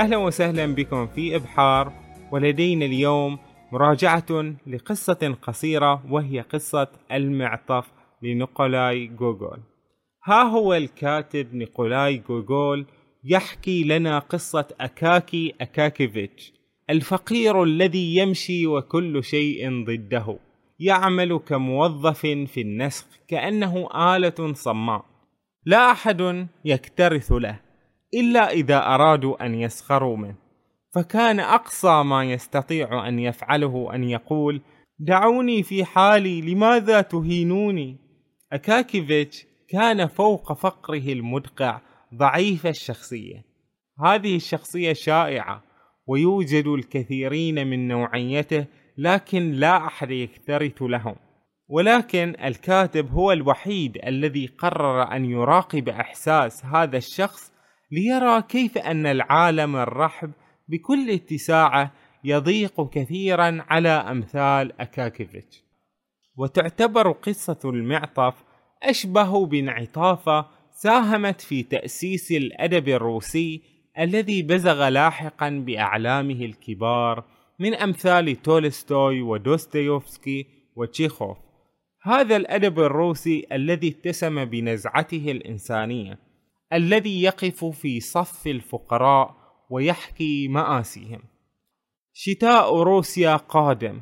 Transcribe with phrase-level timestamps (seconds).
[0.00, 1.92] أهلا وسهلا بكم في إبحار
[2.32, 3.38] ولدينا اليوم
[3.72, 7.86] مراجعة لقصة قصيرة وهي قصة المعطف
[8.22, 9.58] لنيكولاي جوجول
[10.24, 12.86] ها هو الكاتب نيكولاي جوجول
[13.24, 16.52] يحكي لنا قصة أكاكي أكاكيفيتش
[16.90, 20.38] الفقير الذي يمشي وكل شيء ضده.
[20.78, 25.04] يعمل كموظف في النسخ كأنه آلة صماء.
[25.66, 27.69] لا أحد يكترث له.
[28.14, 30.34] إلا إذا أرادوا أن يسخروا منه.
[30.94, 34.62] فكان أقصى ما يستطيع أن يفعله أن يقول
[34.98, 37.96] دعوني في حالي لماذا تهينوني؟
[38.52, 41.80] أكاكيفيتش كان فوق فقره المدقع
[42.14, 43.44] ضعيف الشخصية.
[44.04, 45.62] هذه الشخصية شائعة
[46.06, 48.66] ويوجد الكثيرين من نوعيته
[48.98, 51.16] لكن لا أحد يكترث لهم.
[51.68, 57.52] ولكن الكاتب هو الوحيد الذي قرر أن يراقب إحساس هذا الشخص
[57.90, 60.30] ليرى كيف أن العالم الرحب
[60.68, 61.92] بكل اتساعه
[62.24, 65.64] يضيق كثيرا على أمثال أكاكيفيتش.
[66.36, 68.34] وتعتبر قصة المعطف
[68.82, 73.62] أشبه بانعطافة ساهمت في تأسيس الأدب الروسي
[73.98, 77.24] الذي بزغ لاحقا بأعلامه الكبار
[77.58, 80.46] من أمثال تولستوي ودوستويفسكي
[80.76, 81.38] وتشيخوف.
[82.02, 86.29] هذا الأدب الروسي الذي اتسم بنزعته الإنسانية.
[86.72, 89.36] الذي يقف في صف الفقراء
[89.70, 91.22] ويحكي مآسيهم.
[92.12, 94.00] شتاء روسيا قادم.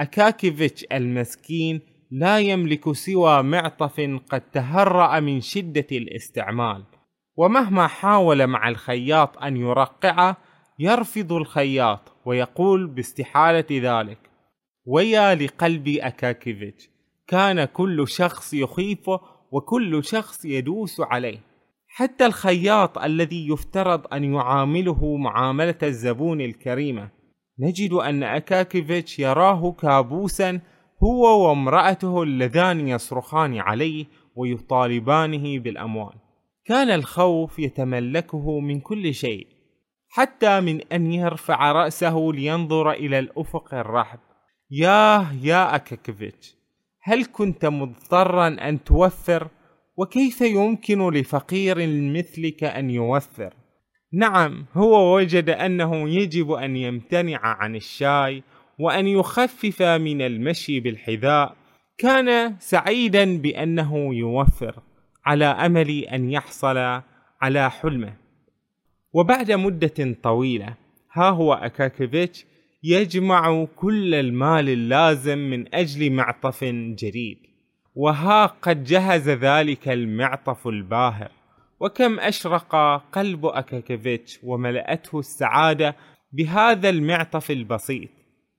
[0.00, 6.84] أكاكيفيتش المسكين لا يملك سوى معطف قد تهرأ من شدة الاستعمال.
[7.36, 10.36] ومهما حاول مع الخياط أن يرقعه
[10.78, 14.18] يرفض الخياط ويقول باستحالة ذلك.
[14.86, 16.88] ويا لقلب أكاكيفيتش
[17.26, 19.20] كان كل شخص يخيفه
[19.52, 21.47] وكل شخص يدوس عليه.
[21.98, 27.10] حتى الخياط الذي يفترض أن يعامله معاملة الزبون الكريمة.
[27.58, 30.60] نجد أن أكاكيفيتش يراه كابوسا
[31.04, 36.14] هو وامرأته اللذان يصرخان عليه ويطالبانه بالأموال.
[36.64, 39.46] كان الخوف يتملكه من كل شيء
[40.08, 44.18] حتى من أن يرفع رأسه لينظر إلى الأفق الرحب
[44.70, 46.56] ياه يا أكاكيفيتش
[47.02, 49.48] هل كنت مضطرا أن توفر
[49.98, 53.54] وكيف يمكن لفقير مثلك أن يوفر؟
[54.12, 58.42] نعم هو وجد أنه يجب أن يمتنع عن الشاي
[58.78, 61.56] وأن يخفف من المشي بالحذاء.
[61.98, 64.82] كان سعيدا بأنه يوفر
[65.24, 67.02] على أمل أن يحصل
[67.42, 68.14] على حلمه.
[69.12, 70.74] وبعد مدة طويلة
[71.12, 72.44] ها هو أكاكيفيتش
[72.82, 76.64] يجمع كل المال اللازم من أجل معطف
[76.98, 77.38] جديد.
[77.98, 81.30] وها قد جهز ذلك المعطف الباهر.
[81.80, 82.76] وكم أشرق
[83.12, 85.96] قلب أكاكيفيتش وملأته السعادة
[86.32, 88.08] بهذا المعطف البسيط.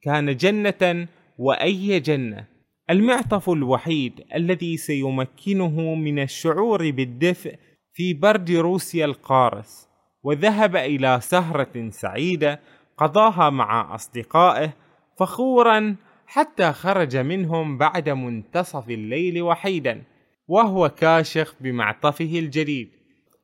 [0.04, 1.08] كان جنة
[1.38, 2.46] وأي جنة.
[2.90, 7.56] المعطف الوحيد الذي سيمكنه من الشعور بالدفء
[7.94, 9.88] في برد روسيا القارس
[10.24, 12.60] وذهب إلى سهرة سعيدة
[12.98, 14.74] قضاها مع أصدقائه
[15.20, 15.96] فخورا
[16.32, 20.04] حتى خرج منهم بعد منتصف الليل وحيدا
[20.48, 22.90] وهو كاشخ بمعطفه الجديد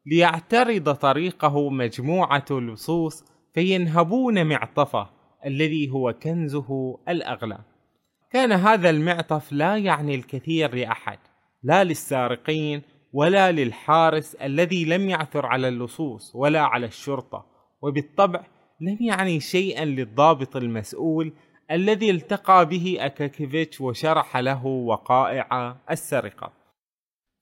[0.06, 5.09] ليعترض طريقه مجموعة لصوص فينهبون معطفه
[5.45, 7.59] الذي هو كنزه الأغلى.
[8.31, 11.19] كان هذا المعطف لا يعني الكثير لأحد
[11.63, 12.81] لا للسارقين
[13.13, 17.45] ولا للحارس الذي لم يعثر على اللصوص ولا على الشرطة
[17.81, 18.45] وبالطبع
[18.81, 21.34] لم يعني شيئا للضابط المسؤول
[21.71, 26.51] الذي التقى به أكاكيفيتش وشرح له وقائع السرقة.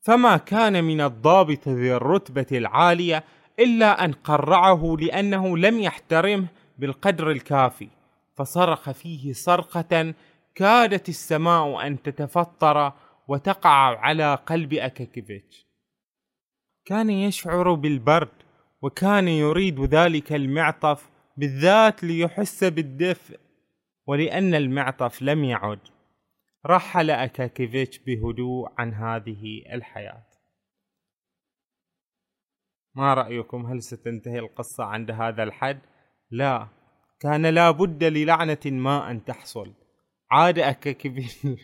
[0.01, 3.23] فما كان من الضابط ذي الرتبة العالية
[3.59, 6.47] إلا أن قرعه لأنه لم يحترمه
[6.77, 7.87] بالقدر الكافي
[8.35, 10.13] فصرخ فيه صرخة
[10.55, 12.93] كادت السماء أن تتفطر
[13.27, 15.67] وتقع على قلب أكاكيفيتش.
[16.85, 18.43] كان يشعر بالبرد
[18.81, 23.39] وكان يريد ذلك المعطف بالذات ليحس بالدفء
[24.07, 25.79] ولأن المعطف لم يعد
[26.65, 30.23] رحل أكاكيفيتش بهدوء عن هذه الحياة.
[32.95, 35.79] ما رأيكم؟ هل ستنتهي القصة عند هذا الحد؟
[36.31, 36.67] لا.
[37.19, 39.73] كان لا بد للعنة ما أن تحصل.
[40.31, 41.47] عاد أكاكيفيتش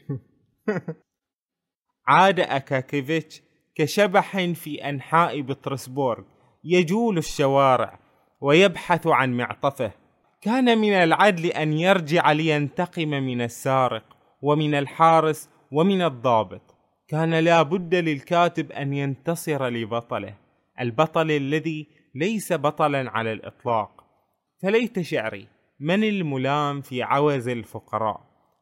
[2.07, 3.41] عاد أكاكيفيتش
[3.75, 6.24] كشبح في أنحاء بطرسبورغ
[6.63, 8.00] يجول الشوارع
[8.41, 9.91] ويبحث عن معطفه.
[10.41, 14.03] كان من العدل أن يرجع لينتقم من السارق
[14.41, 16.62] ومن الحارس ومن الضابط.
[17.07, 20.36] كان لا بد للكاتب أن ينتصر لبطله
[20.80, 24.03] البطل الذي ليس بطلا على الإطلاق.
[24.62, 25.47] فليت شعري
[25.80, 28.21] من الملام في عوز الفقراء؟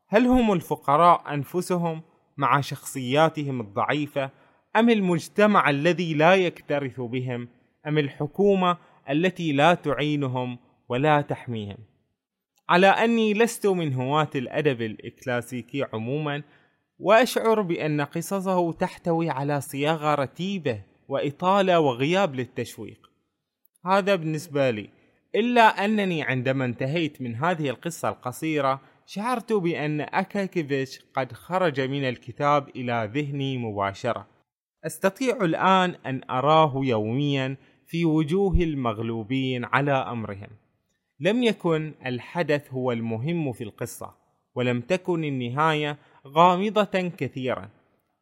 [0.10, 2.02] هل هم الفقراء أنفسهم
[2.38, 4.30] مع شخصياتهم الضعيفة
[4.76, 7.48] أم المجتمع الذي لا يكترث بهم
[7.88, 8.78] أم الحكومة
[9.10, 10.60] التي لا تعينهم
[10.90, 11.78] ولا تحميهم.
[12.70, 16.44] على أني لست من هواة الأدب الكلاسيكي عموما
[17.00, 23.10] وأشعر بأن قصصه تحتوي على صياغة رتيبة وإطالة وغياب للتشويق.
[23.86, 24.90] هذا بالنسبة لي.
[25.36, 32.70] إلا أنني عندما انتهيت من هذه القصة القصيرة شعرت بأن أكاكيفيتش قد خرج من الكتاب
[32.70, 34.28] إلى ذهني مباشرة.
[34.86, 37.58] أستطيع الآن أن أراه يوميا
[37.88, 40.50] في وجوه المغلوبين على أمرهم.
[41.20, 44.16] لم يكن الحدث هو المهم في القصة
[44.56, 45.98] ولم تكن النهاية
[46.28, 47.70] غامضة كثيرا.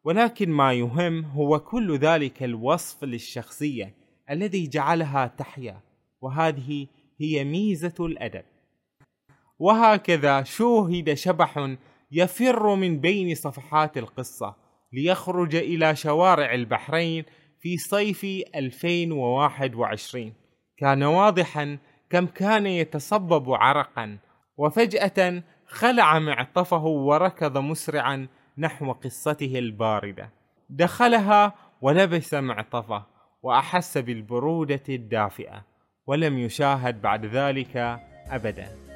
[0.04, 3.94] ولكن ما يهم هو كل ذلك الوصف للشخصية
[4.30, 5.80] الذي جعلها تحيا
[6.22, 6.88] وهذه
[7.20, 8.44] هي ميزة الأدب.
[9.60, 11.76] وهكذا شوهد شبح
[12.12, 14.56] يفر من بين صفحات القصة
[14.94, 17.24] ليخرج إلى شوارع البحرين
[17.60, 18.26] في صيف
[18.56, 20.34] 2021
[20.78, 21.78] كان واضحا
[22.16, 24.18] كم كان يتصبب عرقا
[24.58, 28.28] وفجأة خلع معطفه وركض مسرعا
[28.58, 30.30] نحو قصته الباردة.
[30.70, 33.04] دخلها ولبس معطفه
[33.44, 35.66] وأحس بالبرودة الدافئة
[36.08, 37.78] ولم يشاهد بعد ذلك
[38.30, 38.95] أبدا.